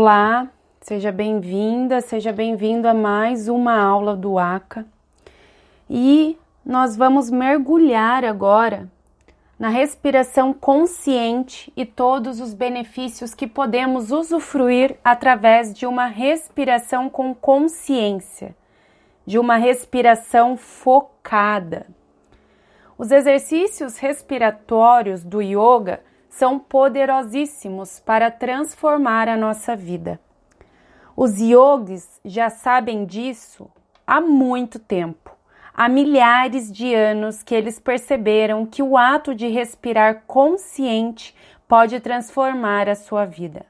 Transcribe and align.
Olá, 0.00 0.48
seja 0.80 1.10
bem-vinda, 1.10 2.00
seja 2.00 2.32
bem-vindo 2.32 2.86
a 2.86 2.94
mais 2.94 3.48
uma 3.48 3.76
aula 3.82 4.14
do 4.14 4.38
ACA. 4.38 4.86
E 5.90 6.38
nós 6.64 6.96
vamos 6.96 7.32
mergulhar 7.32 8.24
agora 8.24 8.88
na 9.58 9.68
respiração 9.68 10.54
consciente 10.54 11.72
e 11.76 11.84
todos 11.84 12.40
os 12.40 12.54
benefícios 12.54 13.34
que 13.34 13.44
podemos 13.44 14.12
usufruir 14.12 14.96
através 15.02 15.74
de 15.74 15.84
uma 15.84 16.06
respiração 16.06 17.10
com 17.10 17.34
consciência, 17.34 18.54
de 19.26 19.36
uma 19.36 19.56
respiração 19.56 20.56
focada. 20.56 21.88
Os 22.96 23.10
exercícios 23.10 23.98
respiratórios 23.98 25.24
do 25.24 25.42
yoga 25.42 25.98
são 26.38 26.56
poderosíssimos 26.56 27.98
para 27.98 28.30
transformar 28.30 29.28
a 29.28 29.36
nossa 29.36 29.74
vida. 29.74 30.20
Os 31.16 31.40
yogis 31.40 32.20
já 32.24 32.48
sabem 32.48 33.04
disso 33.04 33.68
há 34.06 34.20
muito 34.20 34.78
tempo. 34.78 35.32
Há 35.74 35.88
milhares 35.88 36.72
de 36.72 36.94
anos 36.94 37.42
que 37.42 37.52
eles 37.52 37.80
perceberam 37.80 38.64
que 38.64 38.84
o 38.84 38.96
ato 38.96 39.34
de 39.34 39.48
respirar 39.48 40.22
consciente 40.28 41.34
pode 41.66 41.98
transformar 41.98 42.88
a 42.88 42.94
sua 42.94 43.24
vida. 43.24 43.66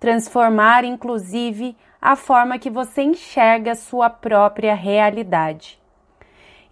Transformar, 0.00 0.84
inclusive, 0.84 1.76
a 2.00 2.16
forma 2.16 2.58
que 2.58 2.68
você 2.68 3.02
enxerga 3.02 3.72
a 3.72 3.76
sua 3.76 4.10
própria 4.10 4.74
realidade. 4.74 5.80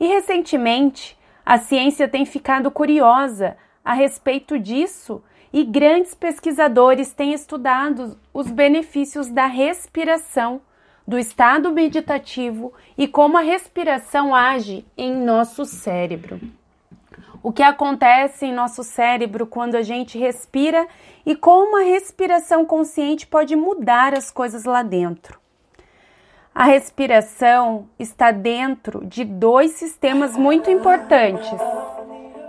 E 0.01 0.09
recentemente, 0.09 1.17
a 1.47 1.57
ciência 1.57 2.09
tem 2.09 2.27
ficado 2.27 2.69
curiosa 2.69 3.57
a 3.85 3.95
respeito 3.95 4.59
disso 4.59 5.23
e 5.53 5.65
grandes 5.65 6.15
pesquisadores 6.15 7.13
têm 7.13 7.33
estudado 7.33 8.17
os 8.33 8.51
benefícios 8.51 9.29
da 9.29 9.47
respiração, 9.47 10.61
do 11.07 11.19
estado 11.19 11.73
meditativo 11.73 12.73
e 12.97 13.09
como 13.09 13.37
a 13.37 13.41
respiração 13.41 14.35
age 14.35 14.85
em 14.97 15.13
nosso 15.13 15.65
cérebro. 15.65 16.41
O 17.43 17.53
que 17.53 17.63
acontece 17.63 18.47
em 18.47 18.53
nosso 18.53 18.85
cérebro 18.85 19.47
quando 19.47 19.75
a 19.75 19.83
gente 19.83 20.19
respira 20.19 20.87
e 21.25 21.35
como 21.35 21.79
a 21.79 21.85
respiração 21.85 22.67
consciente 22.67 23.27
pode 23.27 23.57
mudar 23.57 24.15
as 24.15 24.31
coisas 24.31 24.65
lá 24.65 24.83
dentro. 24.83 25.41
A 26.55 26.65
respiração 26.65 27.89
está 27.99 28.31
dentro 28.31 29.05
de 29.07 29.25
dois 29.25 29.73
sistemas 29.73 30.37
muito 30.37 30.71
importantes 30.71 31.59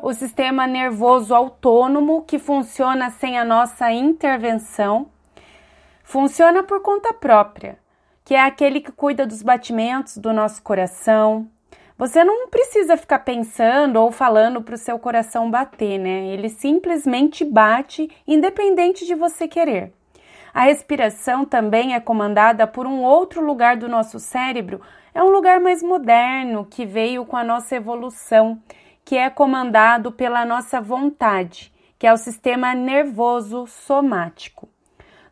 o 0.01 0.13
sistema 0.13 0.65
nervoso 0.65 1.33
autônomo, 1.33 2.23
que 2.23 2.39
funciona 2.39 3.09
sem 3.11 3.37
a 3.37 3.45
nossa 3.45 3.91
intervenção, 3.91 5.07
funciona 6.03 6.63
por 6.63 6.81
conta 6.81 7.13
própria, 7.13 7.77
que 8.25 8.33
é 8.33 8.41
aquele 8.41 8.81
que 8.81 8.91
cuida 8.91 9.25
dos 9.25 9.43
batimentos 9.43 10.17
do 10.17 10.33
nosso 10.33 10.61
coração. 10.63 11.47
Você 11.97 12.23
não 12.23 12.47
precisa 12.49 12.97
ficar 12.97 13.19
pensando 13.19 13.97
ou 13.97 14.11
falando 14.11 14.61
para 14.61 14.73
o 14.73 14.77
seu 14.77 14.97
coração 14.97 15.51
bater, 15.51 15.99
né? 15.99 16.25
Ele 16.27 16.49
simplesmente 16.49 17.45
bate, 17.45 18.09
independente 18.27 19.05
de 19.05 19.13
você 19.13 19.47
querer. 19.47 19.93
A 20.51 20.63
respiração 20.63 21.45
também 21.45 21.93
é 21.93 21.99
comandada 21.99 22.65
por 22.65 22.87
um 22.87 23.03
outro 23.03 23.45
lugar 23.45 23.77
do 23.77 23.87
nosso 23.87 24.19
cérebro, 24.19 24.81
é 25.13 25.23
um 25.23 25.29
lugar 25.29 25.59
mais 25.59 25.83
moderno 25.83 26.65
que 26.65 26.85
veio 26.85 27.23
com 27.25 27.37
a 27.37 27.43
nossa 27.43 27.75
evolução 27.75 28.61
que 29.03 29.17
é 29.17 29.29
comandado 29.29 30.11
pela 30.11 30.45
nossa 30.45 30.79
vontade, 30.79 31.73
que 31.97 32.07
é 32.07 32.13
o 32.13 32.17
sistema 32.17 32.73
nervoso 32.73 33.67
somático. 33.67 34.69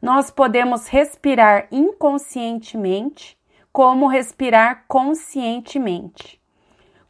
Nós 0.01 0.31
podemos 0.31 0.87
respirar 0.87 1.67
inconscientemente, 1.71 3.37
como 3.71 4.07
respirar 4.07 4.85
conscientemente. 4.87 6.41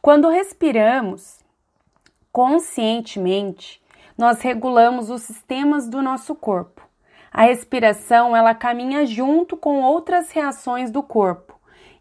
Quando 0.02 0.28
respiramos 0.28 1.40
conscientemente, 2.32 3.82
nós 4.16 4.40
regulamos 4.40 5.10
os 5.10 5.22
sistemas 5.22 5.88
do 5.88 6.02
nosso 6.02 6.34
corpo. 6.34 6.86
A 7.32 7.42
respiração, 7.42 8.36
ela 8.36 8.54
caminha 8.54 9.06
junto 9.06 9.56
com 9.56 9.82
outras 9.82 10.30
reações 10.30 10.90
do 10.90 11.02
corpo 11.02 11.49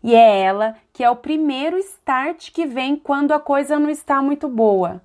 e 0.04 0.16
é 0.16 0.42
ela 0.42 0.76
que 0.94 1.04
é 1.04 1.10
o 1.10 1.16
primeiro 1.16 1.78
start 1.78 2.52
que 2.52 2.66
vem 2.66 2.96
quando 2.96 3.34
a 3.34 3.40
coisa 3.40 3.78
não 3.78 3.90
está 3.90 4.22
muito 4.22 4.48
boa. 4.48 5.02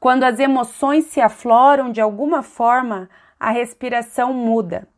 Quando 0.00 0.24
as 0.24 0.38
emoções 0.38 1.06
se 1.06 1.20
afloram 1.20 1.90
de 1.90 2.00
alguma 2.00 2.42
forma, 2.42 3.10
a 3.38 3.50
respiração 3.50 4.32
muda. 4.32 4.88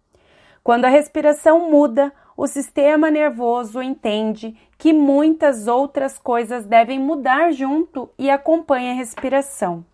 Quando 0.63 0.85
a 0.85 0.89
respiração 0.89 1.71
muda, 1.71 2.13
o 2.37 2.47
sistema 2.47 3.11
nervoso 3.11 3.83
entende 3.83 4.57
que 4.79 4.93
muitas 4.93 5.67
outras 5.67 6.19
coisas 6.19 6.65
devem 6.65 6.99
mudar 6.99 7.51
junto 7.53 8.11
e 8.19 8.31
acompanha 8.31 8.93
a 8.93 8.97
respiração. 8.97 9.85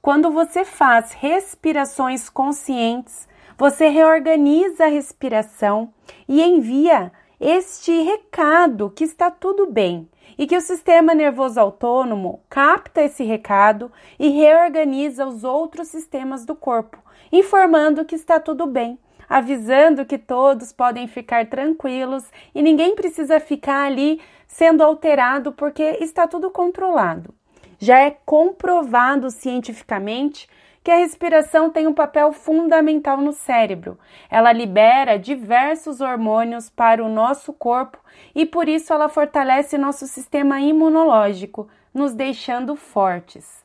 Quando 0.00 0.30
você 0.30 0.64
faz 0.64 1.12
respirações 1.12 2.28
conscientes, 2.28 3.28
você 3.58 3.88
reorganiza 3.88 4.84
a 4.84 4.88
respiração 4.88 5.92
e 6.28 6.42
envia 6.42 7.10
este 7.40 8.02
recado 8.02 8.90
que 8.90 9.04
está 9.04 9.30
tudo 9.30 9.70
bem 9.70 10.08
e 10.38 10.46
que 10.46 10.56
o 10.56 10.60
sistema 10.60 11.14
nervoso 11.14 11.60
autônomo 11.60 12.40
capta 12.48 13.02
esse 13.02 13.24
recado 13.24 13.92
e 14.18 14.28
reorganiza 14.28 15.26
os 15.26 15.44
outros 15.44 15.88
sistemas 15.88 16.44
do 16.44 16.54
corpo, 16.54 16.98
informando 17.30 18.04
que 18.04 18.14
está 18.14 18.40
tudo 18.40 18.66
bem, 18.66 18.98
avisando 19.28 20.06
que 20.06 20.16
todos 20.16 20.72
podem 20.72 21.06
ficar 21.06 21.46
tranquilos 21.46 22.24
e 22.54 22.62
ninguém 22.62 22.94
precisa 22.94 23.38
ficar 23.38 23.84
ali 23.84 24.20
sendo 24.46 24.82
alterado 24.82 25.52
porque 25.52 25.82
está 26.00 26.26
tudo 26.26 26.50
controlado. 26.50 27.34
Já 27.78 27.98
é 28.00 28.16
comprovado 28.24 29.30
cientificamente 29.30 30.48
que 30.86 30.90
a 30.92 30.98
respiração 30.98 31.68
tem 31.68 31.88
um 31.88 31.92
papel 31.92 32.32
fundamental 32.32 33.16
no 33.16 33.32
cérebro. 33.32 33.98
Ela 34.30 34.52
libera 34.52 35.18
diversos 35.18 36.00
hormônios 36.00 36.70
para 36.70 37.04
o 37.04 37.08
nosso 37.08 37.52
corpo 37.52 37.98
e 38.32 38.46
por 38.46 38.68
isso 38.68 38.92
ela 38.92 39.08
fortalece 39.08 39.76
nosso 39.76 40.06
sistema 40.06 40.60
imunológico, 40.60 41.68
nos 41.92 42.14
deixando 42.14 42.76
fortes, 42.76 43.64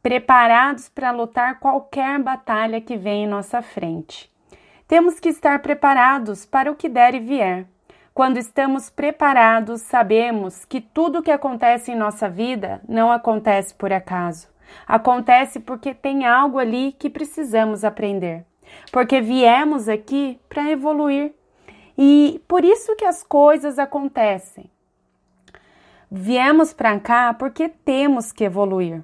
preparados 0.00 0.88
para 0.88 1.10
lutar 1.10 1.58
qualquer 1.58 2.16
batalha 2.20 2.80
que 2.80 2.96
vem 2.96 3.24
em 3.24 3.28
nossa 3.28 3.60
frente. 3.60 4.32
Temos 4.86 5.18
que 5.18 5.30
estar 5.30 5.58
preparados 5.58 6.46
para 6.46 6.70
o 6.70 6.76
que 6.76 6.88
der 6.88 7.16
e 7.16 7.18
vier. 7.18 7.66
Quando 8.14 8.36
estamos 8.36 8.88
preparados, 8.88 9.80
sabemos 9.80 10.64
que 10.64 10.80
tudo 10.80 11.18
o 11.18 11.22
que 11.24 11.32
acontece 11.32 11.90
em 11.90 11.96
nossa 11.96 12.28
vida 12.28 12.80
não 12.88 13.10
acontece 13.10 13.74
por 13.74 13.92
acaso. 13.92 14.54
Acontece 14.86 15.60
porque 15.60 15.94
tem 15.94 16.24
algo 16.24 16.58
ali 16.58 16.92
que 16.92 17.10
precisamos 17.10 17.84
aprender. 17.84 18.44
Porque 18.92 19.20
viemos 19.20 19.88
aqui 19.88 20.38
para 20.48 20.70
evoluir. 20.70 21.34
E 21.96 22.42
por 22.46 22.64
isso 22.64 22.94
que 22.96 23.04
as 23.04 23.22
coisas 23.22 23.78
acontecem. 23.78 24.70
Viemos 26.10 26.72
para 26.72 26.98
cá 27.00 27.34
porque 27.34 27.68
temos 27.68 28.32
que 28.32 28.44
evoluir. 28.44 29.02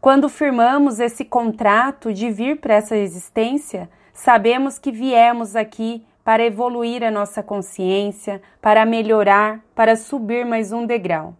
Quando 0.00 0.28
firmamos 0.28 1.00
esse 1.00 1.24
contrato 1.24 2.12
de 2.12 2.30
vir 2.30 2.60
para 2.60 2.74
essa 2.74 2.96
existência, 2.96 3.88
sabemos 4.12 4.78
que 4.78 4.92
viemos 4.92 5.56
aqui 5.56 6.06
para 6.22 6.44
evoluir 6.44 7.04
a 7.04 7.10
nossa 7.10 7.42
consciência, 7.42 8.42
para 8.60 8.84
melhorar, 8.84 9.60
para 9.74 9.96
subir 9.96 10.44
mais 10.44 10.72
um 10.72 10.84
degrau. 10.84 11.34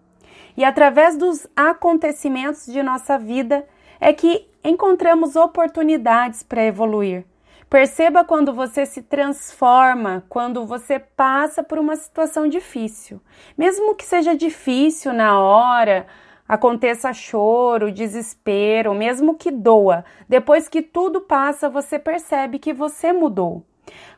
E 0.56 0.64
através 0.64 1.16
dos 1.16 1.46
acontecimentos 1.54 2.66
de 2.66 2.82
nossa 2.82 3.18
vida 3.18 3.66
é 4.00 4.12
que 4.12 4.48
encontramos 4.64 5.36
oportunidades 5.36 6.42
para 6.42 6.64
evoluir. 6.64 7.24
Perceba 7.68 8.24
quando 8.24 8.54
você 8.54 8.86
se 8.86 9.02
transforma, 9.02 10.24
quando 10.28 10.64
você 10.64 10.98
passa 10.98 11.64
por 11.64 11.78
uma 11.78 11.96
situação 11.96 12.48
difícil. 12.48 13.20
Mesmo 13.58 13.94
que 13.94 14.04
seja 14.04 14.36
difícil 14.36 15.12
na 15.12 15.40
hora, 15.40 16.06
aconteça 16.48 17.12
choro, 17.12 17.90
desespero, 17.90 18.94
mesmo 18.94 19.34
que 19.34 19.50
doa, 19.50 20.04
depois 20.28 20.68
que 20.68 20.80
tudo 20.80 21.20
passa, 21.20 21.68
você 21.68 21.98
percebe 21.98 22.60
que 22.60 22.72
você 22.72 23.12
mudou. 23.12 23.64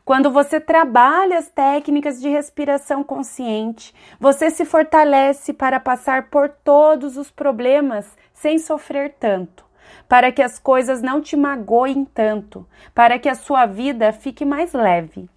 Quando 0.03 0.31
você 0.31 0.59
trabalha 0.59 1.37
as 1.37 1.49
técnicas 1.49 2.19
de 2.19 2.29
respiração 2.29 3.03
consciente, 3.03 3.93
você 4.19 4.49
se 4.49 4.65
fortalece 4.65 5.53
para 5.53 5.79
passar 5.79 6.29
por 6.29 6.49
todos 6.49 7.15
os 7.15 7.29
problemas 7.29 8.17
sem 8.33 8.57
sofrer 8.57 9.15
tanto, 9.19 9.63
para 10.07 10.31
que 10.31 10.41
as 10.41 10.57
coisas 10.57 11.01
não 11.01 11.21
te 11.21 11.37
magoem 11.37 12.05
tanto, 12.05 12.65
para 12.95 13.19
que 13.19 13.29
a 13.29 13.35
sua 13.35 13.65
vida 13.65 14.11
fique 14.11 14.43
mais 14.43 14.73
leve, 14.73 15.29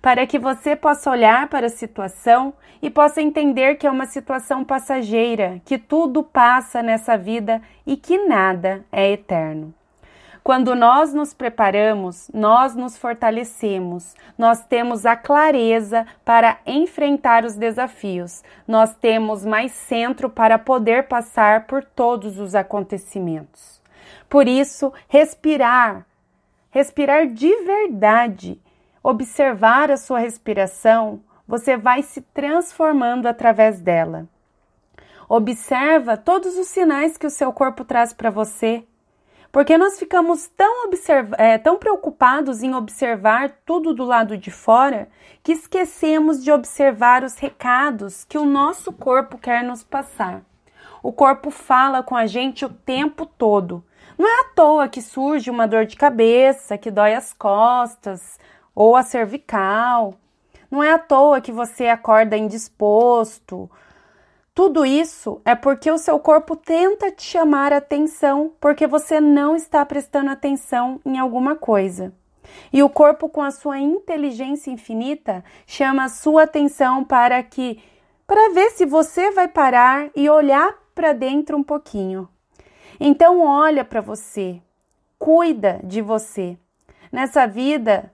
para 0.00 0.26
que 0.26 0.38
você 0.38 0.76
possa 0.76 1.10
olhar 1.10 1.48
para 1.48 1.66
a 1.66 1.70
situação 1.70 2.54
e 2.80 2.90
possa 2.90 3.22
entender 3.22 3.76
que 3.76 3.86
é 3.86 3.90
uma 3.90 4.06
situação 4.06 4.62
passageira, 4.62 5.60
que 5.64 5.78
tudo 5.78 6.22
passa 6.22 6.82
nessa 6.82 7.16
vida 7.16 7.60
e 7.86 7.96
que 7.96 8.18
nada 8.26 8.84
é 8.92 9.10
eterno. 9.10 9.74
Quando 10.44 10.74
nós 10.74 11.14
nos 11.14 11.32
preparamos, 11.32 12.30
nós 12.34 12.74
nos 12.76 12.98
fortalecemos, 12.98 14.14
nós 14.36 14.62
temos 14.62 15.06
a 15.06 15.16
clareza 15.16 16.06
para 16.22 16.58
enfrentar 16.66 17.46
os 17.46 17.54
desafios, 17.54 18.42
nós 18.68 18.94
temos 18.94 19.42
mais 19.42 19.72
centro 19.72 20.28
para 20.28 20.58
poder 20.58 21.08
passar 21.08 21.66
por 21.66 21.82
todos 21.82 22.38
os 22.38 22.54
acontecimentos. 22.54 23.80
Por 24.28 24.46
isso, 24.46 24.92
respirar, 25.08 26.04
respirar 26.70 27.26
de 27.26 27.64
verdade, 27.64 28.60
observar 29.02 29.90
a 29.90 29.96
sua 29.96 30.18
respiração, 30.18 31.22
você 31.48 31.74
vai 31.74 32.02
se 32.02 32.20
transformando 32.20 33.26
através 33.26 33.80
dela. 33.80 34.28
Observa 35.26 36.18
todos 36.18 36.58
os 36.58 36.66
sinais 36.66 37.16
que 37.16 37.26
o 37.26 37.30
seu 37.30 37.50
corpo 37.50 37.82
traz 37.82 38.12
para 38.12 38.28
você 38.28 38.84
porque 39.54 39.78
nós 39.78 40.00
ficamos 40.00 40.48
tão, 40.48 40.90
é, 41.38 41.56
tão 41.58 41.78
preocupados 41.78 42.60
em 42.64 42.74
observar 42.74 43.58
tudo 43.64 43.94
do 43.94 44.02
lado 44.02 44.36
de 44.36 44.50
fora 44.50 45.08
que 45.44 45.52
esquecemos 45.52 46.42
de 46.42 46.50
observar 46.50 47.22
os 47.22 47.38
recados 47.38 48.24
que 48.24 48.36
o 48.36 48.44
nosso 48.44 48.92
corpo 48.92 49.38
quer 49.38 49.62
nos 49.62 49.84
passar. 49.84 50.42
O 51.00 51.12
corpo 51.12 51.52
fala 51.52 52.02
com 52.02 52.16
a 52.16 52.26
gente 52.26 52.64
o 52.64 52.68
tempo 52.68 53.24
todo. 53.24 53.84
Não 54.18 54.26
é 54.26 54.40
à 54.40 54.44
toa 54.56 54.88
que 54.88 55.00
surge 55.00 55.48
uma 55.48 55.68
dor 55.68 55.86
de 55.86 55.94
cabeça, 55.94 56.76
que 56.76 56.90
dói 56.90 57.14
as 57.14 57.32
costas 57.32 58.40
ou 58.74 58.96
a 58.96 59.04
cervical. 59.04 60.14
Não 60.68 60.82
é 60.82 60.90
à 60.90 60.98
toa 60.98 61.40
que 61.40 61.52
você 61.52 61.86
acorda 61.86 62.36
indisposto 62.36 63.70
tudo 64.54 64.86
isso 64.86 65.42
é 65.44 65.56
porque 65.56 65.90
o 65.90 65.98
seu 65.98 66.18
corpo 66.20 66.54
tenta 66.54 67.10
te 67.10 67.22
chamar 67.22 67.72
atenção 67.72 68.52
porque 68.60 68.86
você 68.86 69.20
não 69.20 69.56
está 69.56 69.84
prestando 69.84 70.30
atenção 70.30 71.00
em 71.04 71.18
alguma 71.18 71.56
coisa. 71.56 72.14
E 72.72 72.80
o 72.80 72.88
corpo, 72.88 73.28
com 73.28 73.42
a 73.42 73.50
sua 73.50 73.80
inteligência 73.80 74.70
infinita, 74.70 75.44
chama 75.66 76.04
a 76.04 76.08
sua 76.08 76.44
atenção 76.44 77.02
para 77.02 77.42
que 77.42 77.82
para 78.26 78.52
ver 78.54 78.70
se 78.70 78.86
você 78.86 79.32
vai 79.32 79.48
parar 79.48 80.08
e 80.14 80.30
olhar 80.30 80.72
para 80.94 81.12
dentro 81.12 81.56
um 81.56 81.62
pouquinho. 81.62 82.28
Então 83.00 83.40
olha 83.40 83.84
para 83.84 84.00
você, 84.00 84.62
cuida 85.18 85.80
de 85.82 86.00
você. 86.00 86.56
Nessa 87.10 87.44
vida, 87.44 88.12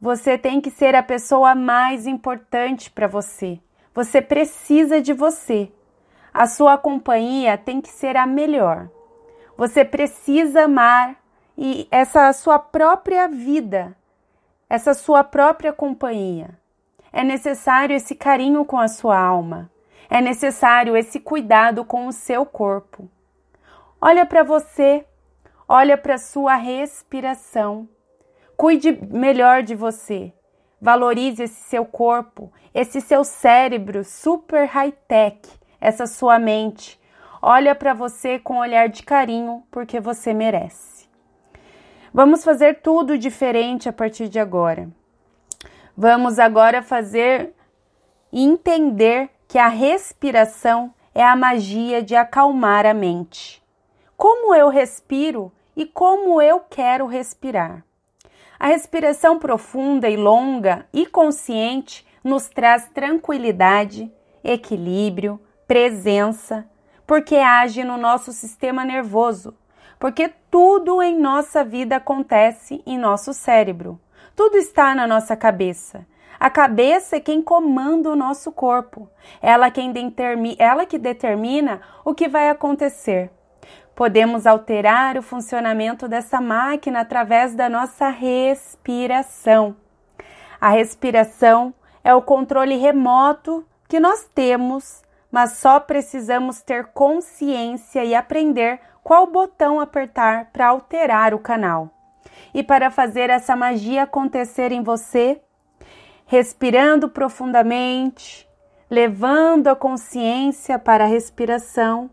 você 0.00 0.38
tem 0.38 0.60
que 0.60 0.70
ser 0.70 0.94
a 0.94 1.02
pessoa 1.02 1.56
mais 1.56 2.06
importante 2.06 2.88
para 2.88 3.08
você. 3.08 3.58
Você 3.94 4.22
precisa 4.22 5.00
de 5.00 5.12
você. 5.12 5.70
A 6.32 6.46
sua 6.46 6.78
companhia 6.78 7.58
tem 7.58 7.80
que 7.80 7.90
ser 7.90 8.16
a 8.16 8.26
melhor. 8.26 8.88
Você 9.56 9.84
precisa 9.84 10.64
amar 10.64 11.16
e 11.56 11.86
essa 11.90 12.32
sua 12.32 12.58
própria 12.58 13.28
vida, 13.28 13.94
essa 14.68 14.94
sua 14.94 15.22
própria 15.22 15.72
companhia. 15.72 16.58
É 17.12 17.22
necessário 17.22 17.94
esse 17.94 18.14
carinho 18.14 18.64
com 18.64 18.78
a 18.78 18.88
sua 18.88 19.18
alma. 19.18 19.70
É 20.08 20.20
necessário 20.20 20.96
esse 20.96 21.20
cuidado 21.20 21.84
com 21.84 22.06
o 22.06 22.12
seu 22.12 22.46
corpo. 22.46 23.08
Olha 24.00 24.24
para 24.24 24.42
você, 24.42 25.06
olha 25.68 25.98
para 25.98 26.16
sua 26.16 26.54
respiração. 26.54 27.88
Cuide 28.56 28.92
melhor 29.10 29.62
de 29.62 29.74
você. 29.74 30.32
Valorize 30.82 31.44
esse 31.44 31.62
seu 31.68 31.84
corpo, 31.84 32.52
esse 32.74 33.00
seu 33.00 33.22
cérebro 33.22 34.02
super 34.02 34.66
high-tech, 34.66 35.48
essa 35.80 36.08
sua 36.08 36.40
mente. 36.40 37.00
Olha 37.40 37.72
para 37.72 37.94
você 37.94 38.36
com 38.40 38.54
um 38.54 38.58
olhar 38.58 38.88
de 38.88 39.04
carinho, 39.04 39.62
porque 39.70 40.00
você 40.00 40.34
merece. 40.34 41.08
Vamos 42.12 42.42
fazer 42.42 42.80
tudo 42.82 43.16
diferente 43.16 43.88
a 43.88 43.92
partir 43.92 44.28
de 44.28 44.40
agora. 44.40 44.90
Vamos 45.96 46.40
agora 46.40 46.82
fazer 46.82 47.54
entender 48.32 49.30
que 49.46 49.58
a 49.58 49.68
respiração 49.68 50.92
é 51.14 51.22
a 51.22 51.36
magia 51.36 52.02
de 52.02 52.16
acalmar 52.16 52.86
a 52.86 52.92
mente. 52.92 53.62
Como 54.16 54.52
eu 54.52 54.68
respiro 54.68 55.52
e 55.76 55.86
como 55.86 56.42
eu 56.42 56.58
quero 56.58 57.06
respirar. 57.06 57.84
A 58.62 58.68
respiração 58.68 59.40
profunda 59.40 60.08
e 60.08 60.16
longa 60.16 60.86
e 60.92 61.04
consciente 61.04 62.06
nos 62.22 62.48
traz 62.48 62.88
tranquilidade, 62.90 64.08
equilíbrio, 64.44 65.40
presença, 65.66 66.64
porque 67.04 67.34
age 67.34 67.82
no 67.82 67.96
nosso 67.96 68.30
sistema 68.32 68.84
nervoso, 68.84 69.52
porque 69.98 70.30
tudo 70.48 71.02
em 71.02 71.18
nossa 71.18 71.64
vida 71.64 71.96
acontece 71.96 72.80
em 72.86 72.96
nosso 72.96 73.34
cérebro. 73.34 74.00
Tudo 74.36 74.56
está 74.56 74.94
na 74.94 75.08
nossa 75.08 75.34
cabeça. 75.34 76.06
A 76.38 76.48
cabeça 76.48 77.16
é 77.16 77.20
quem 77.20 77.42
comanda 77.42 78.10
o 78.10 78.16
nosso 78.16 78.52
corpo. 78.52 79.08
Ela, 79.40 79.72
quem 79.72 79.92
ela 80.56 80.86
que 80.86 80.98
determina 80.98 81.80
o 82.04 82.14
que 82.14 82.28
vai 82.28 82.48
acontecer. 82.48 83.28
Podemos 83.94 84.46
alterar 84.46 85.18
o 85.18 85.22
funcionamento 85.22 86.08
dessa 86.08 86.40
máquina 86.40 87.00
através 87.00 87.54
da 87.54 87.68
nossa 87.68 88.08
respiração. 88.08 89.76
A 90.60 90.70
respiração 90.70 91.74
é 92.02 92.14
o 92.14 92.22
controle 92.22 92.76
remoto 92.76 93.66
que 93.88 94.00
nós 94.00 94.24
temos, 94.34 95.02
mas 95.30 95.52
só 95.52 95.78
precisamos 95.78 96.62
ter 96.62 96.86
consciência 96.86 98.04
e 98.04 98.14
aprender 98.14 98.80
qual 99.02 99.26
botão 99.26 99.80
apertar 99.80 100.46
para 100.52 100.68
alterar 100.68 101.34
o 101.34 101.38
canal. 101.38 101.90
E 102.54 102.62
para 102.62 102.90
fazer 102.90 103.28
essa 103.28 103.54
magia 103.54 104.04
acontecer 104.04 104.72
em 104.72 104.82
você, 104.82 105.40
respirando 106.26 107.08
profundamente, 107.08 108.48
levando 108.88 109.68
a 109.68 109.76
consciência 109.76 110.78
para 110.78 111.04
a 111.04 111.08
respiração 111.08 112.10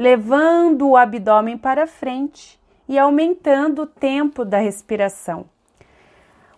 levando 0.00 0.88
o 0.88 0.96
abdômen 0.96 1.58
para 1.58 1.86
frente 1.86 2.58
e 2.88 2.98
aumentando 2.98 3.82
o 3.82 3.86
tempo 3.86 4.46
da 4.46 4.56
respiração. 4.56 5.44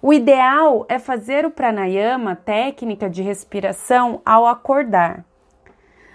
O 0.00 0.12
ideal 0.12 0.86
é 0.88 0.96
fazer 0.96 1.44
o 1.44 1.50
pranayama, 1.50 2.36
técnica 2.36 3.10
de 3.10 3.20
respiração, 3.20 4.22
ao 4.24 4.46
acordar. 4.46 5.24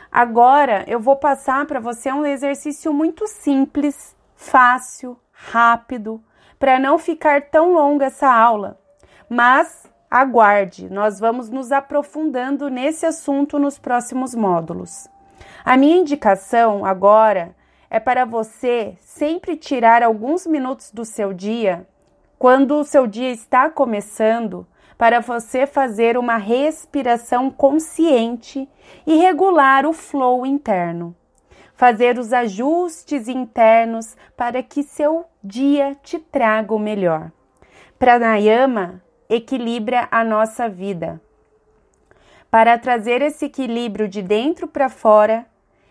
Agora 0.09 0.85
eu 0.88 1.01
vou 1.01 1.18
passar 1.18 1.65
para 1.65 1.81
você 1.81 2.09
um 2.13 2.25
exercício 2.25 2.94
muito 2.94 3.27
simples, 3.27 4.15
fácil, 4.33 5.19
rápido, 5.33 6.24
para 6.57 6.79
não 6.79 6.97
ficar 6.97 7.50
tão 7.50 7.74
longa 7.74 8.06
essa 8.06 8.33
aula. 8.33 8.79
Mas 9.29 9.85
aguarde, 10.09 10.89
nós 10.89 11.19
vamos 11.19 11.50
nos 11.50 11.74
aprofundando 11.74 12.69
nesse 12.69 13.05
assunto 13.05 13.60
nos 13.60 13.77
próximos 13.77 14.34
módulos. 14.34 15.10
A 15.69 15.75
minha 15.75 15.97
indicação 15.97 16.86
agora 16.86 17.53
é 17.89 18.00
para 18.00 18.24
você 18.24 18.95
sempre 19.01 19.57
tirar 19.57 20.01
alguns 20.01 20.47
minutos 20.47 20.91
do 20.91 21.03
seu 21.03 21.33
dia, 21.33 21.86
quando 22.39 22.79
o 22.79 22.86
seu 22.86 23.05
dia 23.05 23.31
está 23.31 23.69
começando, 23.69 24.65
para 24.97 25.19
você 25.19 25.67
fazer 25.67 26.17
uma 26.17 26.38
respiração 26.38 27.51
consciente 27.51 28.65
e 29.05 29.17
regular 29.17 29.86
o 29.86 29.91
flow 29.91 30.45
interno. 30.45 31.13
Fazer 31.75 32.17
os 32.17 32.31
ajustes 32.31 33.27
internos 33.27 34.15
para 34.38 34.63
que 34.63 34.83
seu 34.83 35.25
dia 35.43 35.97
te 36.01 36.17
traga 36.17 36.74
o 36.74 36.79
melhor. 36.79 37.29
Pranayama 38.00 39.03
equilibra 39.27 40.07
a 40.09 40.24
nossa 40.24 40.69
vida. 40.69 41.19
Para 42.50 42.77
trazer 42.77 43.21
esse 43.21 43.43
equilíbrio 43.43 44.07
de 44.07 44.21
dentro 44.21 44.65
para 44.65 44.88
fora, 44.88 45.45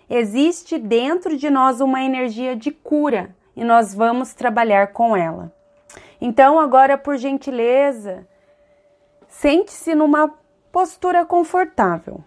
Existe 0.08 0.78
dentro 0.78 1.36
de 1.36 1.50
nós 1.50 1.80
uma 1.80 2.00
energia 2.00 2.54
de 2.54 2.70
cura 2.70 3.34
e 3.56 3.64
nós 3.64 3.92
vamos 3.92 4.34
trabalhar 4.34 4.92
com 4.92 5.16
ela. 5.16 5.52
Então, 6.20 6.60
agora, 6.60 6.96
por 6.96 7.16
gentileza, 7.16 8.26
sente-se 9.26 9.94
numa 9.94 10.32
postura 10.70 11.26
confortável. 11.26 12.22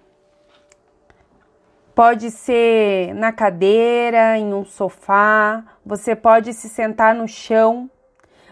Pode 1.95 2.31
ser 2.31 3.13
na 3.13 3.31
cadeira, 3.31 4.37
em 4.37 4.53
um 4.53 4.65
sofá, 4.65 5.63
você 5.85 6.15
pode 6.15 6.53
se 6.53 6.67
sentar 6.67 7.15
no 7.15 7.27
chão, 7.27 7.89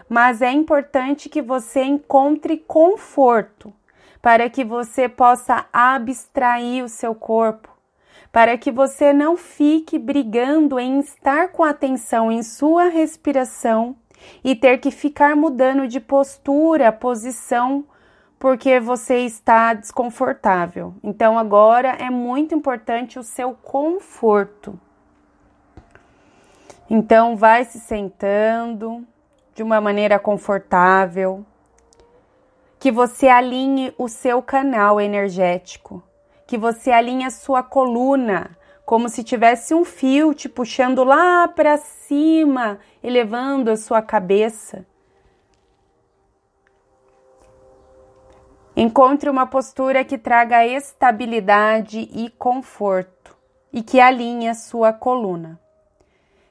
mas 0.08 0.40
é 0.40 0.50
importante 0.50 1.28
que 1.28 1.42
você 1.42 1.82
encontre 1.82 2.58
conforto 2.58 3.72
para 4.20 4.48
que 4.48 4.64
você 4.64 5.08
possa 5.08 5.66
abstrair 5.72 6.82
o 6.82 6.88
seu 6.88 7.14
corpo 7.14 7.77
para 8.30 8.56
que 8.58 8.70
você 8.70 9.12
não 9.12 9.36
fique 9.36 9.98
brigando 9.98 10.78
em 10.78 11.00
estar 11.00 11.48
com 11.48 11.64
atenção 11.64 12.30
em 12.30 12.42
sua 12.42 12.88
respiração 12.88 13.96
e 14.44 14.54
ter 14.54 14.78
que 14.78 14.90
ficar 14.90 15.34
mudando 15.34 15.86
de 15.88 16.00
postura, 16.00 16.92
posição, 16.92 17.84
porque 18.38 18.78
você 18.78 19.20
está 19.20 19.74
desconfortável. 19.74 20.94
Então 21.02 21.38
agora 21.38 21.88
é 21.98 22.10
muito 22.10 22.54
importante 22.54 23.18
o 23.18 23.22
seu 23.22 23.54
conforto. 23.54 24.78
Então 26.90 27.36
vai 27.36 27.64
se 27.64 27.78
sentando 27.78 29.06
de 29.54 29.62
uma 29.62 29.80
maneira 29.80 30.18
confortável, 30.18 31.44
que 32.78 32.92
você 32.92 33.28
alinhe 33.28 33.92
o 33.98 34.08
seu 34.08 34.40
canal 34.40 35.00
energético, 35.00 36.00
que 36.48 36.56
você 36.56 36.90
alinhe 36.90 37.26
a 37.26 37.30
sua 37.30 37.62
coluna, 37.62 38.56
como 38.86 39.10
se 39.10 39.22
tivesse 39.22 39.74
um 39.74 39.84
fio 39.84 40.32
te 40.32 40.48
puxando 40.48 41.04
lá 41.04 41.46
para 41.46 41.76
cima, 41.76 42.78
elevando 43.02 43.70
a 43.70 43.76
sua 43.76 44.00
cabeça. 44.00 44.86
Encontre 48.74 49.28
uma 49.28 49.46
postura 49.46 50.02
que 50.06 50.16
traga 50.16 50.66
estabilidade 50.66 52.08
e 52.14 52.30
conforto 52.30 53.36
e 53.70 53.82
que 53.82 54.00
alinhe 54.00 54.48
a 54.48 54.54
sua 54.54 54.90
coluna. 54.90 55.60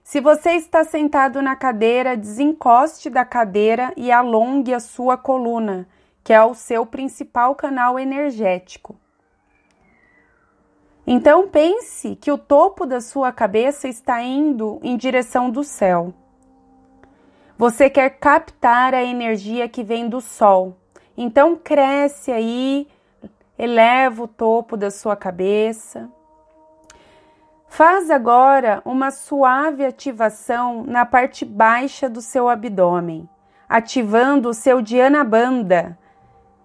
Se 0.04 0.22
você 0.22 0.52
está 0.52 0.84
sentado 0.84 1.42
na 1.42 1.56
cadeira, 1.56 2.16
desencoste 2.16 3.10
da 3.10 3.26
cadeira 3.26 3.92
e 3.98 4.12
alongue 4.12 4.76
a 4.76 4.80
sua 4.80 5.18
coluna, 5.18 5.90
que 6.24 6.32
é 6.32 6.44
o 6.44 6.54
seu 6.54 6.86
principal 6.86 7.56
canal 7.56 7.98
energético. 7.98 8.96
Então 11.10 11.48
pense 11.48 12.18
que 12.18 12.30
o 12.30 12.38
topo 12.38 12.86
da 12.86 13.00
sua 13.00 13.32
cabeça 13.32 13.88
está 13.88 14.22
indo 14.22 14.78
em 14.84 14.98
direção 14.98 15.50
do 15.50 15.64
céu. 15.64 16.14
Você 17.58 17.90
quer 17.90 18.10
captar 18.10 18.94
a 18.94 19.02
energia 19.02 19.70
que 19.70 19.84
vem 19.84 20.10
do 20.10 20.20
sol. 20.20 20.76
Então 21.16 21.56
cresce 21.56 22.30
aí, 22.30 22.90
eleva 23.58 24.24
o 24.24 24.28
topo 24.28 24.76
da 24.76 24.92
sua 24.92 25.16
cabeça. 25.16 26.10
Faz 27.70 28.10
agora 28.10 28.82
uma 28.84 29.10
suave 29.10 29.86
ativação 29.86 30.84
na 30.84 31.06
parte 31.06 31.46
baixa 31.46 32.10
do 32.10 32.22
seu 32.22 32.50
abdômen, 32.50 33.30
ativando 33.68 34.50
o 34.50 34.54
seu 34.54 34.82
Dhyana 34.82 35.24
Bandha. 35.24 35.98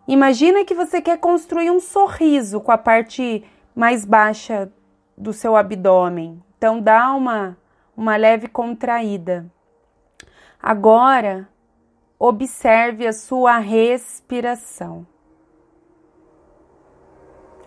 Imagina 0.08 0.64
que 0.64 0.75
você 0.75 1.00
quer 1.00 1.18
construir 1.18 1.70
um 1.70 1.78
sorriso 1.78 2.61
com 2.61 2.72
a 2.72 2.78
parte 2.78 3.44
mais 3.74 4.04
baixa 4.04 4.72
do 5.16 5.32
seu 5.32 5.56
abdômen. 5.56 6.42
Então 6.56 6.80
dá 6.80 7.12
uma 7.14 7.56
uma 7.96 8.16
leve 8.16 8.48
contraída. 8.48 9.46
Agora, 10.60 11.48
observe 12.18 13.06
a 13.06 13.12
sua 13.12 13.58
respiração. 13.58 15.06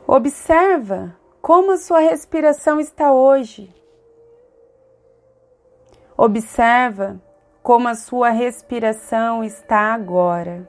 Observa 0.07 1.15
como 1.41 1.71
a 1.71 1.77
sua 1.77 1.99
respiração 1.99 2.79
está 2.79 3.11
hoje. 3.11 3.73
Observa 6.17 7.19
como 7.61 7.87
a 7.87 7.95
sua 7.95 8.29
respiração 8.29 9.43
está 9.43 9.93
agora. 9.93 10.67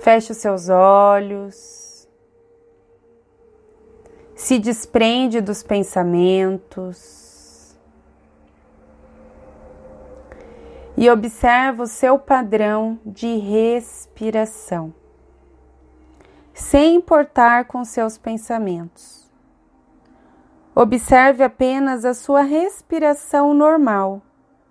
Feche 0.00 0.32
os 0.32 0.38
seus 0.38 0.68
olhos 0.68 1.85
se 4.36 4.58
desprende 4.58 5.40
dos 5.40 5.62
pensamentos 5.62 7.74
e 10.94 11.10
observa 11.10 11.82
o 11.82 11.86
seu 11.86 12.18
padrão 12.18 13.00
de 13.04 13.38
respiração, 13.38 14.92
sem 16.52 16.96
importar 16.96 17.64
com 17.64 17.82
seus 17.82 18.18
pensamentos. 18.18 19.26
Observe 20.74 21.42
apenas 21.42 22.04
a 22.04 22.12
sua 22.12 22.42
respiração 22.42 23.54
normal. 23.54 24.20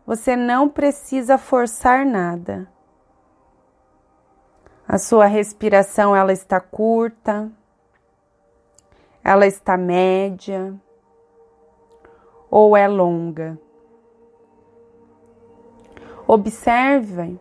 Você 0.05 0.36
não 0.36 0.69
precisa 0.69 1.39
forçar 1.39 2.05
nada. 2.05 2.69
A 4.88 5.00
sua 5.00 5.25
respiração 5.25 6.15
ela 6.15 6.31
está 6.31 6.60
curta, 6.60 7.51
ela 9.25 9.48
está 9.48 9.75
média 9.75 10.79
ou 12.48 12.77
é 12.77 12.88
longa. 12.88 13.60
Observe 16.27 17.39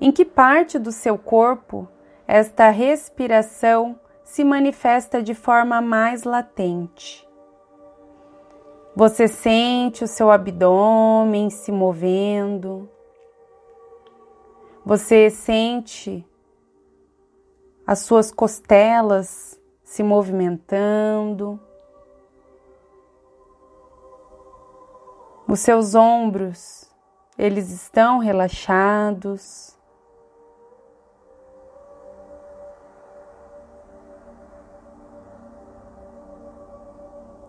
em 0.00 0.12
que 0.12 0.24
parte 0.24 0.78
do 0.78 0.92
seu 0.92 1.18
corpo 1.18 1.88
esta 2.28 2.68
respiração 2.68 3.98
se 4.22 4.44
manifesta 4.44 5.20
de 5.20 5.34
forma 5.34 5.80
mais 5.80 6.22
latente. 6.22 7.28
Você 8.94 9.26
sente 9.26 10.04
o 10.04 10.08
seu 10.08 10.30
abdômen 10.30 11.50
se 11.50 11.72
movendo. 11.72 12.88
Você 14.84 15.28
sente 15.28 16.24
as 17.84 17.98
suas 18.00 18.30
costelas 18.30 19.60
se 19.86 20.02
movimentando. 20.02 21.60
Os 25.48 25.60
seus 25.60 25.94
ombros, 25.94 26.90
eles 27.38 27.70
estão 27.70 28.18
relaxados. 28.18 29.78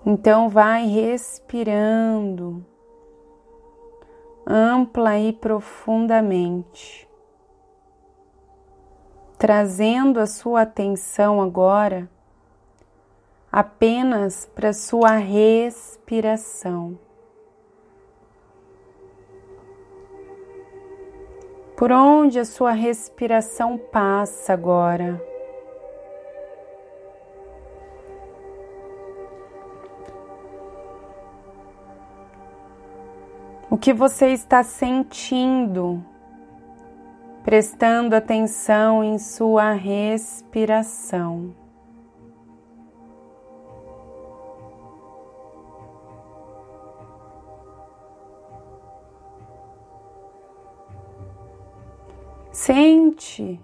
Então 0.05 0.47
vai 0.47 0.85
respirando 0.85 2.63
ampla 4.45 5.17
e 5.17 5.33
profundamente, 5.33 7.09
trazendo 9.37 10.19
a 10.19 10.27
sua 10.27 10.61
atenção 10.61 11.41
agora 11.41 12.09
apenas 13.51 14.45
para 14.53 14.73
sua 14.73 15.17
respiração. 15.17 16.97
Por 21.75 21.91
onde 21.91 22.39
a 22.39 22.45
sua 22.45 22.71
respiração 22.71 23.77
passa 23.77 24.51
agora? 24.53 25.21
O 33.69 33.77
que 33.77 33.93
você 33.93 34.29
está 34.29 34.63
sentindo, 34.63 36.03
prestando 37.43 38.15
atenção 38.15 39.03
em 39.03 39.19
sua 39.19 39.73
respiração. 39.73 41.53
Sente 52.57 53.63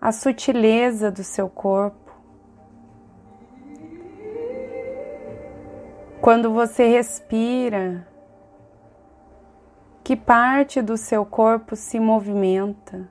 a 0.00 0.10
sutileza 0.10 1.10
do 1.10 1.22
seu 1.22 1.50
corpo. 1.50 2.10
Quando 6.18 6.50
você 6.50 6.88
respira, 6.88 8.08
que 10.02 10.16
parte 10.16 10.80
do 10.80 10.96
seu 10.96 11.26
corpo 11.26 11.76
se 11.76 12.00
movimenta? 12.00 13.06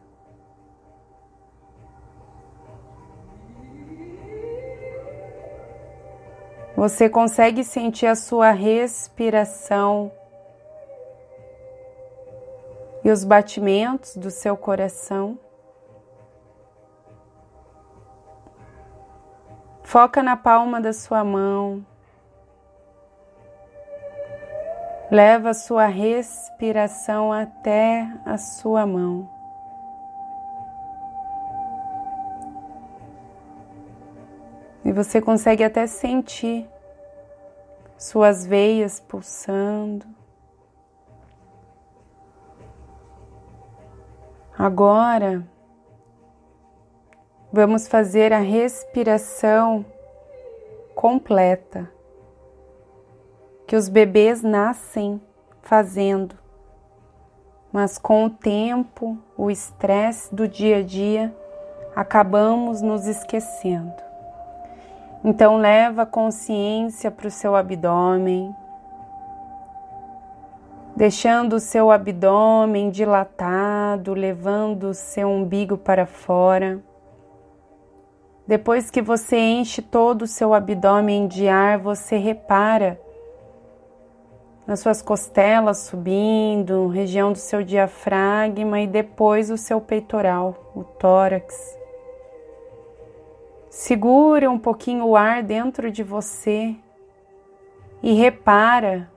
Você 6.75 7.07
consegue 7.07 7.63
sentir 7.63 8.07
a 8.07 8.15
sua 8.15 8.49
respiração 8.49 10.11
e 13.05 13.11
os 13.11 13.23
batimentos 13.23 14.17
do 14.17 14.31
seu 14.31 14.57
coração. 14.57 15.37
Foca 19.83 20.23
na 20.23 20.35
palma 20.35 20.81
da 20.81 20.91
sua 20.91 21.23
mão. 21.23 21.85
Leva 25.11 25.51
a 25.51 25.53
sua 25.53 25.85
respiração 25.85 27.31
até 27.31 28.11
a 28.25 28.39
sua 28.39 28.87
mão. 28.87 29.29
E 34.83 34.91
você 34.91 35.21
consegue 35.21 35.63
até 35.63 35.85
sentir 35.85 36.67
suas 37.99 38.47
veias 38.47 38.99
pulsando. 38.99 40.14
Agora, 44.57 45.45
vamos 47.51 47.89
fazer 47.89 48.31
a 48.31 48.39
respiração 48.39 49.85
completa 50.95 51.91
que 53.67 53.75
os 53.75 53.89
bebês 53.89 54.41
nascem 54.41 55.21
fazendo, 55.61 56.35
mas 57.71 57.97
com 57.97 58.25
o 58.25 58.29
tempo, 58.29 59.17
o 59.37 59.51
estresse 59.51 60.33
do 60.33 60.47
dia 60.47 60.77
a 60.77 60.83
dia, 60.83 61.35
acabamos 61.93 62.81
nos 62.81 63.07
esquecendo. 63.07 63.93
Então 65.21 65.57
leva 65.57 66.03
a 66.03 66.05
consciência 66.05 67.11
para 67.11 67.27
o 67.27 67.31
seu 67.31 67.55
abdômen, 67.57 68.55
deixando 70.95 71.53
o 71.57 71.59
seu 71.59 71.91
abdômen 71.91 72.89
dilatado, 73.95 74.13
levando 74.13 74.93
seu 74.93 75.27
umbigo 75.29 75.77
para 75.77 76.05
fora. 76.05 76.81
Depois 78.47 78.91
que 78.91 79.01
você 79.01 79.37
enche 79.37 79.81
todo 79.81 80.23
o 80.23 80.27
seu 80.27 80.53
abdômen 80.53 81.27
de 81.27 81.47
ar, 81.47 81.79
você 81.79 82.17
repara 82.17 82.99
nas 84.67 84.79
suas 84.79 85.01
costelas 85.01 85.79
subindo, 85.79 86.87
região 86.87 87.31
do 87.31 87.37
seu 87.37 87.63
diafragma 87.63 88.81
e 88.81 88.87
depois 88.87 89.49
o 89.49 89.57
seu 89.57 89.79
peitoral, 89.79 90.71
o 90.75 90.83
tórax. 90.83 91.77
Segura 93.69 94.49
um 94.49 94.57
pouquinho 94.57 95.05
o 95.05 95.15
ar 95.15 95.43
dentro 95.43 95.91
de 95.91 96.01
você 96.03 96.75
e 98.01 98.13
repara 98.13 99.11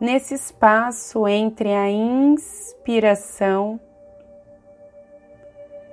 nesse 0.00 0.34
espaço 0.34 1.26
entre 1.26 1.72
a 1.72 1.90
inspiração 1.90 3.80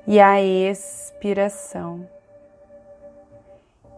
e 0.08 0.20
a 0.20 0.42
expiração. 0.42 2.08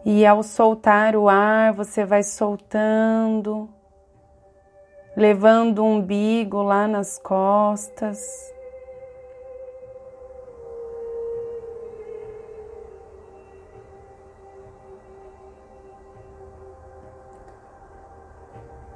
E 0.05 0.25
ao 0.25 0.41
soltar 0.41 1.15
o 1.15 1.27
ar, 1.27 1.73
você 1.73 2.05
vai 2.05 2.23
soltando, 2.23 3.67
levando 5.15 5.79
o 5.79 5.85
umbigo 5.85 6.61
lá 6.61 6.87
nas 6.87 7.19
costas. 7.19 8.19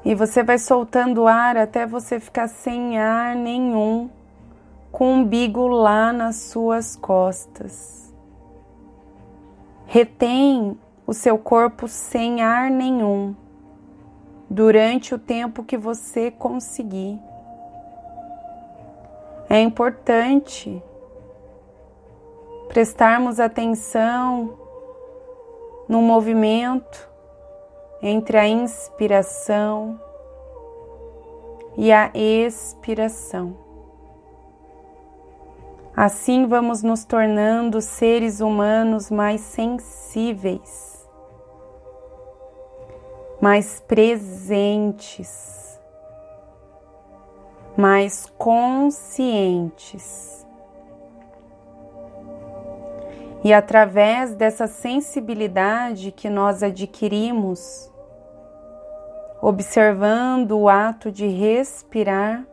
E 0.04 0.16
você 0.16 0.42
vai 0.42 0.58
soltando 0.58 1.28
ar 1.28 1.58
até 1.58 1.86
você 1.86 2.20
ficar 2.20 2.48
sem 2.48 2.98
ar 2.98 3.36
nenhum, 3.36 4.10
com 4.92 5.06
o 5.06 5.14
umbigo 5.18 5.68
lá 5.68 6.12
nas 6.12 6.38
suas 6.38 6.96
costas. 6.96 8.14
Retém 9.86 10.78
o 11.06 11.14
seu 11.14 11.38
corpo 11.38 11.88
sem 11.88 12.42
ar 12.42 12.72
nenhum 12.72 13.36
durante 14.50 15.14
o 15.14 15.20
tempo 15.20 15.64
que 15.64 15.78
você 15.78 16.32
conseguir. 16.32 17.20
É 19.50 19.62
importante 19.62 20.82
prestarmos 22.70 23.40
atenção 23.40 24.58
no 25.88 26.02
movimento 26.02 27.11
entre 28.02 28.38
a 28.38 28.48
inspiração 28.48 30.00
e 31.78 31.92
a 31.92 32.10
expiração. 32.14 33.56
Assim 35.96 36.48
vamos 36.48 36.82
nos 36.82 37.04
tornando 37.04 37.82
seres 37.82 38.40
humanos 38.40 39.12
mais 39.12 39.42
sensíveis, 39.42 41.06
mais 43.42 43.82
presentes, 43.82 45.78
mais 47.76 48.26
conscientes. 48.38 50.32
E 53.44 53.52
através 53.52 54.34
dessa 54.34 54.68
sensibilidade 54.68 56.12
que 56.12 56.30
nós 56.30 56.64
adquirimos, 56.64 57.91
observando 59.42 60.52
o 60.52 60.70
ato 60.70 61.12
de 61.12 61.28
respirar, 61.28 62.46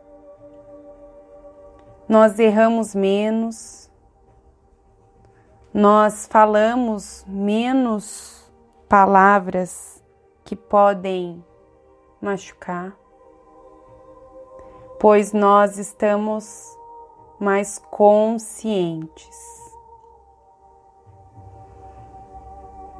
nós 2.07 2.39
erramos 2.39 2.95
menos, 2.95 3.91
nós 5.71 6.27
falamos 6.27 7.23
menos 7.27 8.51
palavras 8.87 10.03
que 10.43 10.55
podem 10.55 11.45
machucar, 12.19 12.97
pois 14.99 15.31
nós 15.31 15.77
estamos 15.77 16.65
mais 17.39 17.77
conscientes. 17.77 19.58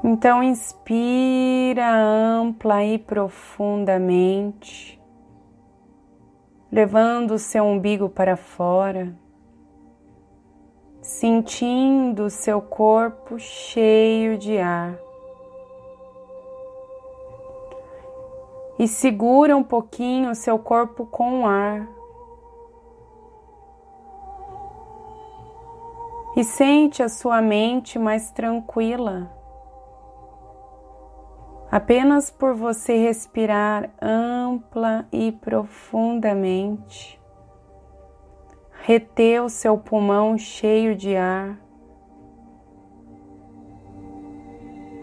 Então, 0.02 0.42
inspira 0.42 1.94
ampla 1.94 2.86
e 2.86 2.98
profundamente, 2.98 4.98
levando 6.72 7.32
o 7.32 7.40
seu 7.40 7.66
umbigo 7.66 8.08
para 8.08 8.38
fora, 8.38 9.14
sentindo 11.02 12.24
o 12.24 12.30
seu 12.30 12.62
corpo 12.62 13.38
cheio 13.38 14.38
de 14.38 14.58
ar. 14.58 14.98
E 18.78 18.88
segura 18.88 19.58
um 19.58 19.64
pouquinho 19.64 20.32
o 20.32 20.36
seu 20.36 20.58
corpo 20.58 21.06
com 21.06 21.42
o 21.42 21.46
ar. 21.46 21.86
E 26.38 26.44
sente 26.46 27.04
a 27.04 27.10
sua 27.10 27.42
mente 27.42 28.00
mais 28.00 28.32
tranquila 28.32 29.38
Apenas 31.71 32.32
por 32.32 32.55
você 32.55 32.97
respirar 32.97 33.91
ampla 34.01 35.08
e 35.12 35.32
profundamente, 35.32 37.21
reter 38.82 39.43
o 39.43 39.49
seu 39.49 39.77
pulmão 39.77 40.36
cheio 40.36 40.95
de 40.95 41.15
ar 41.15 41.60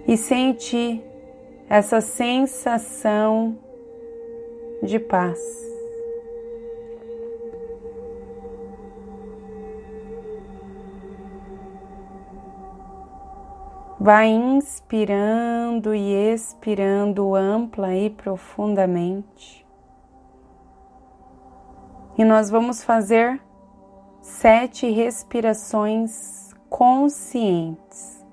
e 0.08 0.16
sentir 0.16 1.04
essa 1.68 2.00
sensação 2.00 3.56
de 4.82 4.98
paz. 4.98 5.75
Vai 14.06 14.28
inspirando 14.28 15.92
e 15.92 16.32
expirando 16.32 17.34
ampla 17.34 17.92
e 17.92 18.08
profundamente. 18.08 19.66
E 22.16 22.24
nós 22.24 22.48
vamos 22.48 22.84
fazer 22.84 23.42
sete 24.20 24.88
respirações 24.88 26.54
conscientes. 26.70 28.24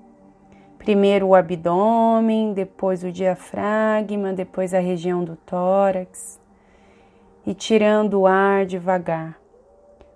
Primeiro 0.78 1.26
o 1.26 1.34
abdômen, 1.34 2.52
depois 2.52 3.02
o 3.02 3.10
diafragma, 3.10 4.32
depois 4.32 4.72
a 4.72 4.78
região 4.78 5.24
do 5.24 5.34
tórax. 5.34 6.40
E 7.44 7.52
tirando 7.52 8.20
o 8.20 8.26
ar 8.28 8.64
devagar. 8.64 9.40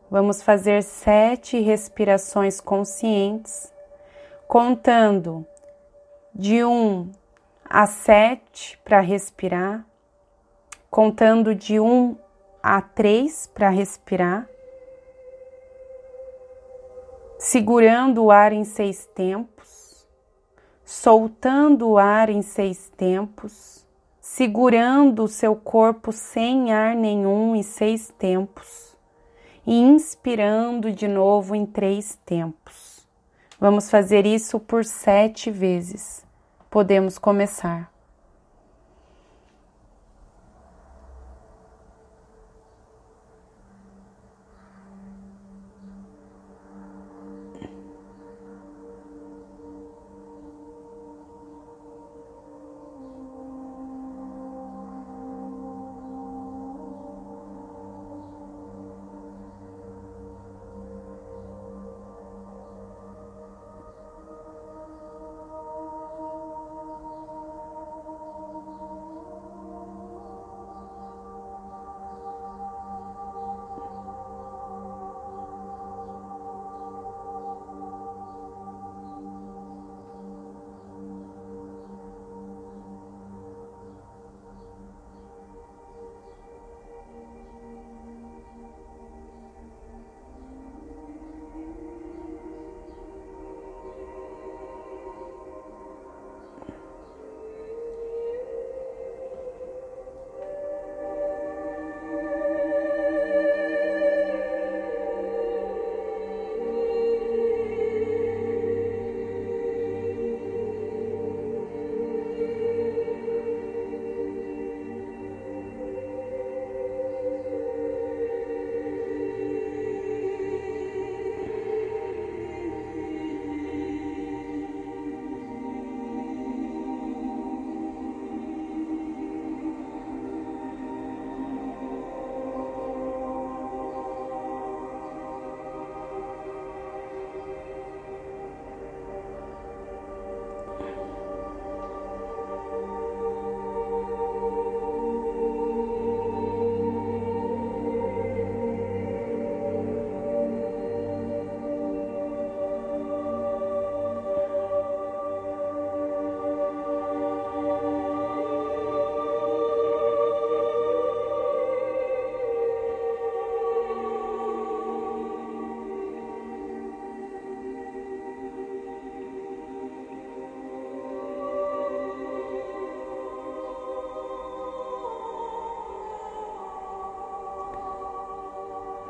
Vamos 0.09 0.41
fazer 0.41 0.85
sete 0.85 1.59
respirações 1.59 2.61
conscientes 2.61 3.77
contando 4.49 5.47
de 6.35 6.65
1 6.65 7.13
a 7.69 7.87
7 7.87 8.81
para 8.83 8.99
respirar, 9.01 9.85
contando 10.91 11.55
de 11.55 11.79
1 11.79 12.17
a 12.63 12.81
3 12.81 13.47
para 13.49 13.69
respirar, 13.69 14.49
segurando 17.39 18.25
o 18.25 18.31
ar 18.31 18.55
em 18.55 18.65
seis 18.65 19.05
tempos, 19.15 20.09
soltando 20.83 21.87
o 21.91 21.99
ar 21.99 22.31
em 22.31 22.41
seis 22.41 22.89
tempos, 22.97 23.87
segurando 24.19 25.25
o 25.25 25.29
seu 25.29 25.55
corpo 25.55 26.11
sem 26.11 26.73
ar 26.73 26.97
nenhum 26.97 27.55
em 27.55 27.63
seis 27.63 28.11
tempos 28.19 28.97
e 29.67 29.79
inspirando 29.79 30.91
de 30.91 31.07
novo 31.07 31.55
em 31.55 31.67
três 31.67 32.19
tempos. 32.25 32.88
Vamos 33.61 33.91
fazer 33.91 34.25
isso 34.25 34.61
por 34.61 34.85
sete 34.85 35.51
vezes. 35.51 36.25
Podemos 36.71 37.19
começar. 37.19 37.98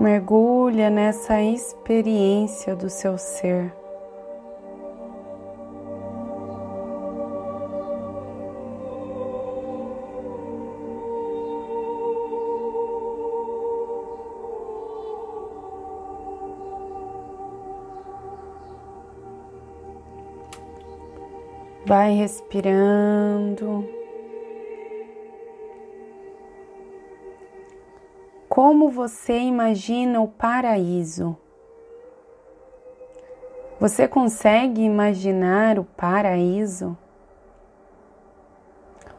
Mergulha 0.01 0.89
nessa 0.91 1.43
experiência 1.43 2.77
do 2.77 2.89
seu 2.89 3.19
ser. 3.19 3.75
Vai 21.85 22.13
respirando. 22.13 23.98
Como 28.61 28.91
você 28.91 29.39
imagina 29.39 30.21
o 30.21 30.27
paraíso? 30.27 31.37
Você 33.79 34.09
consegue 34.09 34.83
imaginar 34.83 35.79
o 35.79 35.85
paraíso? 35.85 36.99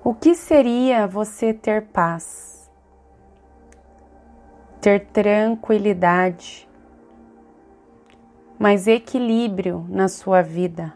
O 0.04 0.14
que 0.14 0.36
seria 0.36 1.08
você 1.08 1.54
ter 1.54 1.88
paz, 1.88 2.70
ter 4.82 5.06
tranquilidade, 5.06 6.68
mas 8.60 8.88
equilíbrio 8.88 9.86
na 9.88 10.10
sua 10.10 10.42
vida? 10.42 10.94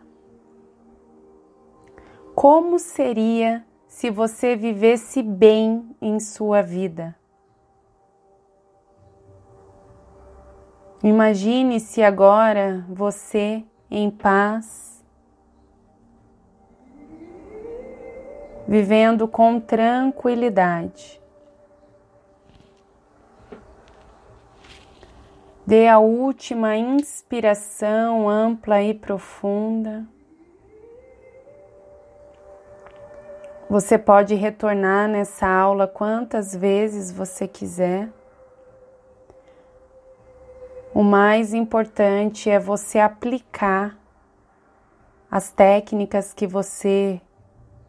Como 2.35 2.77
seria 2.77 3.65
se 3.87 4.09
você 4.09 4.53
vivesse 4.53 5.23
bem 5.23 5.95
em 6.01 6.19
sua 6.19 6.61
vida? 6.61 7.15
Imagine-se 11.03 12.01
agora 12.01 12.85
você 12.87 13.61
em 13.91 14.09
paz, 14.09 15.03
vivendo 18.65 19.27
com 19.27 19.59
tranquilidade. 19.59 21.21
Dê 25.67 25.89
a 25.89 25.99
última 25.99 26.77
inspiração 26.77 28.29
ampla 28.29 28.81
e 28.81 28.93
profunda. 28.93 30.05
Você 33.69 33.97
pode 33.97 34.35
retornar 34.35 35.09
nessa 35.09 35.47
aula 35.49 35.85
quantas 35.85 36.55
vezes 36.55 37.11
você 37.11 37.45
quiser. 37.45 38.09
O 40.95 41.01
mais 41.01 41.55
importante 41.55 42.51
é 42.51 42.59
você 42.59 42.99
aplicar 42.99 43.97
as 45.29 45.51
técnicas 45.51 46.35
que 46.35 46.45
você 46.45 47.19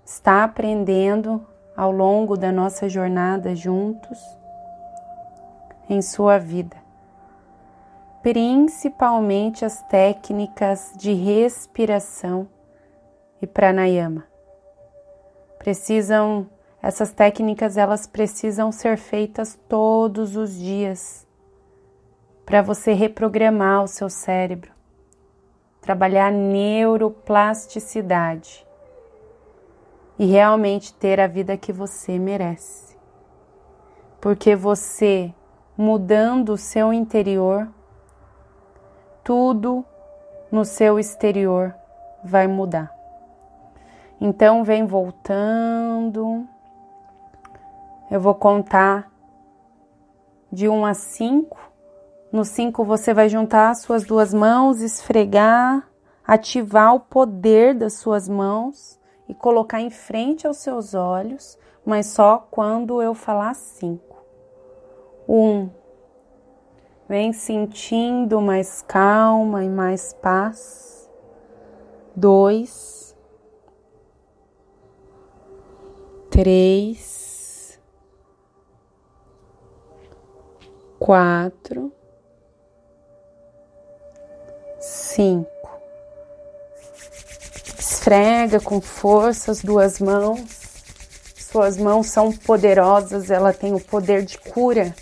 está 0.06 0.42
aprendendo 0.42 1.46
ao 1.76 1.90
longo 1.90 2.34
da 2.34 2.50
nossa 2.50 2.88
jornada 2.88 3.54
juntos 3.54 4.18
em 5.86 6.00
sua 6.00 6.38
vida. 6.38 6.78
Principalmente 8.22 9.66
as 9.66 9.82
técnicas 9.82 10.94
de 10.96 11.12
respiração 11.12 12.48
e 13.42 13.46
pranayama 13.46 14.24
precisam 15.58 16.48
essas 16.82 17.12
técnicas 17.12 17.76
elas 17.76 18.06
precisam 18.06 18.72
ser 18.72 18.96
feitas 18.96 19.58
todos 19.68 20.36
os 20.36 20.54
dias 20.54 21.26
para 22.44 22.60
você 22.62 22.92
reprogramar 22.92 23.82
o 23.82 23.88
seu 23.88 24.10
cérebro, 24.10 24.70
trabalhar 25.80 26.30
neuroplasticidade 26.30 28.64
e 30.18 30.26
realmente 30.26 30.92
ter 30.94 31.20
a 31.20 31.26
vida 31.26 31.56
que 31.56 31.72
você 31.72 32.18
merece. 32.18 32.94
Porque 34.20 34.54
você 34.54 35.34
mudando 35.76 36.50
o 36.50 36.58
seu 36.58 36.92
interior, 36.92 37.68
tudo 39.22 39.84
no 40.50 40.64
seu 40.64 40.98
exterior 40.98 41.74
vai 42.22 42.46
mudar. 42.46 42.94
Então 44.20 44.62
vem 44.62 44.86
voltando. 44.86 46.46
Eu 48.10 48.20
vou 48.20 48.34
contar 48.34 49.10
de 50.52 50.68
1 50.68 50.86
a 50.86 50.94
5. 50.94 51.73
No 52.34 52.44
5 52.44 52.84
você 52.84 53.14
vai 53.14 53.28
juntar 53.28 53.70
as 53.70 53.82
suas 53.82 54.02
duas 54.02 54.34
mãos, 54.34 54.80
esfregar, 54.80 55.88
ativar 56.26 56.92
o 56.92 56.98
poder 56.98 57.76
das 57.76 57.92
suas 57.92 58.28
mãos 58.28 58.98
e 59.28 59.32
colocar 59.32 59.80
em 59.80 59.88
frente 59.88 60.44
aos 60.44 60.56
seus 60.56 60.94
olhos, 60.94 61.56
mas 61.86 62.06
só 62.06 62.44
quando 62.50 63.00
eu 63.00 63.14
falar 63.14 63.54
5. 63.54 64.16
1. 65.28 65.32
Um, 65.32 65.70
vem 67.08 67.32
sentindo 67.32 68.40
mais 68.40 68.82
calma 68.82 69.62
e 69.62 69.68
mais 69.68 70.12
paz. 70.14 71.08
2 72.16 73.04
três, 76.30 77.80
quatro, 80.98 81.92
cinco. 84.84 85.80
Esfrega 87.78 88.60
com 88.60 88.80
força 88.80 89.50
as 89.50 89.62
duas 89.62 89.98
mãos. 89.98 90.44
Suas 91.36 91.76
mãos 91.78 92.08
são 92.08 92.32
poderosas, 92.32 93.30
ela 93.30 93.52
tem 93.52 93.72
o 93.72 93.80
poder 93.80 94.24
de 94.24 94.38
cura. 94.38 94.94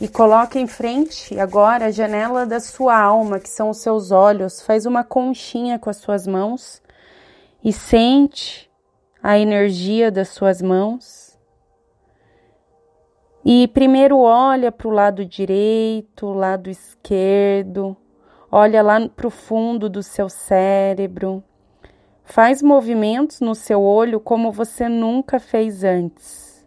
E 0.00 0.08
coloque 0.08 0.58
em 0.58 0.66
frente 0.66 1.38
agora 1.38 1.86
a 1.86 1.90
janela 1.90 2.46
da 2.46 2.58
sua 2.58 2.98
alma, 2.98 3.38
que 3.38 3.48
são 3.48 3.70
os 3.70 3.78
seus 3.78 4.10
olhos. 4.10 4.62
Faz 4.62 4.86
uma 4.86 5.04
conchinha 5.04 5.78
com 5.78 5.90
as 5.90 5.98
suas 5.98 6.26
mãos 6.26 6.82
e 7.62 7.72
sente 7.72 8.70
a 9.22 9.38
energia 9.38 10.10
das 10.10 10.28
suas 10.28 10.60
mãos. 10.62 11.38
E 13.44 13.68
primeiro 13.68 14.18
olha 14.20 14.72
para 14.72 14.88
o 14.88 14.90
lado 14.90 15.24
direito, 15.24 16.32
lado 16.32 16.70
esquerdo, 16.70 17.96
olha 18.56 18.82
lá 18.82 19.08
para 19.08 19.26
o 19.26 19.30
fundo 19.30 19.90
do 19.90 20.00
seu 20.00 20.28
cérebro. 20.28 21.42
Faz 22.22 22.62
movimentos 22.62 23.40
no 23.40 23.52
seu 23.52 23.82
olho 23.82 24.20
como 24.20 24.52
você 24.52 24.88
nunca 24.88 25.40
fez 25.40 25.82
antes. 25.82 26.64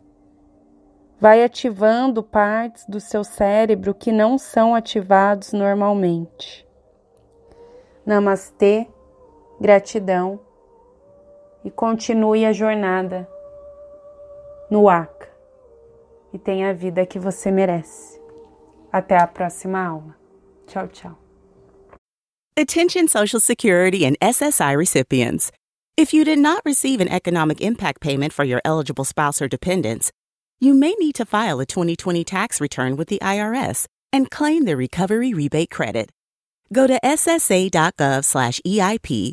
Vai 1.18 1.42
ativando 1.46 2.22
partes 2.22 2.86
do 2.88 3.00
seu 3.00 3.24
cérebro 3.24 3.96
que 3.96 4.12
não 4.12 4.38
são 4.38 4.76
ativados 4.76 5.54
normalmente. 5.54 6.68
Namastê, 8.06 8.86
gratidão 9.58 10.42
e 11.64 11.72
continue 11.72 12.46
a 12.46 12.52
jornada 12.52 13.26
no 14.70 14.90
ACA 14.90 15.30
e 16.34 16.38
tenha 16.38 16.70
a 16.70 16.74
vida 16.74 17.06
que 17.06 17.18
você 17.18 17.50
merece. 17.50 18.22
Até 18.92 19.18
a 19.18 19.26
próxima 19.26 19.88
aula. 19.88 20.16
Tchau, 20.66 20.86
tchau. 20.90 21.27
Attention 22.60 23.08
Social 23.08 23.40
Security 23.40 24.04
and 24.04 24.20
SSI 24.20 24.76
recipients. 24.76 25.52
If 25.96 26.12
you 26.12 26.26
did 26.26 26.40
not 26.40 26.64
receive 26.66 27.00
an 27.00 27.08
economic 27.08 27.62
impact 27.62 28.02
payment 28.02 28.34
for 28.34 28.44
your 28.44 28.64
eligible 28.66 29.06
spouse 29.06 29.44
or 29.44 29.48
dependents, 29.48 30.12
you 30.60 30.74
may 30.74 30.96
need 30.98 31.14
to 31.16 31.26
file 31.28 31.60
a 31.60 31.68
2020 31.68 32.24
tax 32.24 32.60
return 32.60 32.98
with 32.98 33.10
the 33.10 33.20
IRS 33.22 33.86
and 34.12 34.32
claim 34.32 34.66
the 34.66 34.76
recovery 34.76 35.36
rebate 35.36 35.70
credit. 35.70 36.10
Go 36.74 36.88
to 36.88 37.00
ssa.gov/eip 37.04 37.68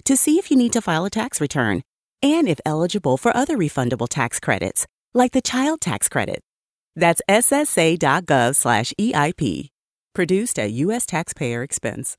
to 0.04 0.16
see 0.18 0.38
if 0.38 0.50
you 0.50 0.56
need 0.58 0.74
to 0.74 0.82
file 0.82 1.06
a 1.06 1.10
tax 1.10 1.40
return 1.40 1.80
and 2.22 2.46
if 2.46 2.60
eligible 2.66 3.16
for 3.16 3.34
other 3.34 3.56
refundable 3.56 4.06
tax 4.06 4.38
credits, 4.38 4.86
like 5.14 5.32
the 5.32 5.40
child 5.40 5.80
tax 5.80 6.10
credit. 6.10 6.42
That's 6.94 7.22
ssa.gov 7.26 8.54
slash 8.54 8.92
EIP. 9.00 9.70
Produced 10.14 10.58
at 10.58 10.72
U.S. 10.72 11.06
taxpayer 11.06 11.62
expense. 11.62 12.18